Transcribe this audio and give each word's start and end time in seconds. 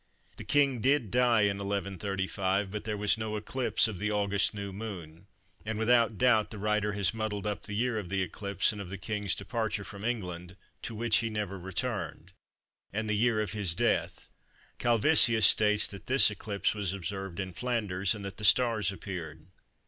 The 0.37 0.43
king 0.43 0.79
did 0.81 1.11
die 1.11 1.41
in 1.41 1.59
1135, 1.59 2.71
but 2.71 2.85
there 2.85 2.97
was 2.97 3.19
no 3.19 3.35
eclipse 3.35 3.87
of 3.87 3.99
the 3.99 4.09
August 4.09 4.51
new 4.51 4.73
Moon, 4.73 5.27
and 5.63 5.77
without 5.77 6.17
doubt 6.17 6.49
the 6.49 6.57
writer 6.57 6.93
has 6.93 7.13
muddled 7.13 7.45
up 7.45 7.61
the 7.61 7.75
year 7.75 7.99
of 7.99 8.09
the 8.09 8.23
eclipse 8.23 8.71
and 8.71 8.81
of 8.81 8.89
the 8.89 8.97
king's 8.97 9.35
departure 9.35 9.83
from 9.83 10.03
England 10.03 10.55
(to 10.81 10.95
which 10.95 11.17
he 11.17 11.29
never 11.29 11.59
returned) 11.59 12.31
and 12.91 13.07
the 13.07 13.13
year 13.13 13.39
of 13.43 13.51
his 13.51 13.75
death. 13.75 14.27
Calvisius 14.79 15.45
states 15.45 15.85
that 15.89 16.07
this 16.07 16.31
eclipse 16.31 16.73
was 16.73 16.93
observed 16.93 17.39
in 17.39 17.53
Flanders 17.53 18.15
and 18.15 18.25
that 18.25 18.37
the 18.37 18.43
stars 18.43 18.91
appeared. 18.91 19.45